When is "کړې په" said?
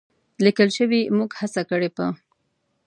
1.69-2.05